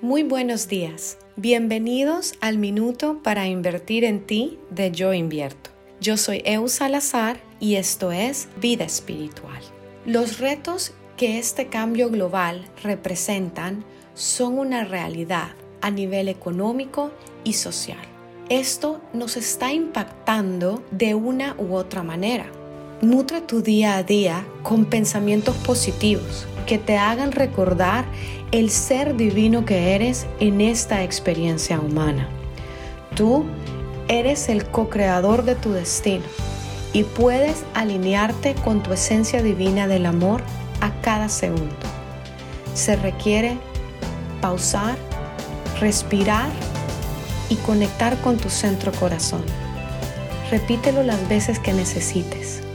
[0.00, 1.18] Muy buenos días.
[1.34, 5.70] Bienvenidos al Minuto para Invertir en Ti de Yo Invierto.
[6.00, 9.60] Yo soy Eu Salazar y esto es Vida Espiritual.
[10.06, 13.84] Los retos que este cambio global representan
[14.14, 15.48] son una realidad
[15.80, 17.10] a nivel económico
[17.42, 18.06] y social.
[18.48, 22.46] Esto nos está impactando de una u otra manera.
[23.02, 28.04] Nutre tu día a día con pensamientos positivos que te hagan recordar
[28.52, 32.28] el ser divino que eres en esta experiencia humana.
[33.16, 33.46] Tú
[34.06, 36.26] eres el co-creador de tu destino
[36.92, 40.42] y puedes alinearte con tu esencia divina del amor
[40.82, 41.74] a cada segundo.
[42.74, 43.56] Se requiere
[44.42, 44.96] pausar,
[45.80, 46.50] respirar
[47.48, 49.42] y conectar con tu centro corazón.
[50.50, 52.67] Repítelo las veces que necesites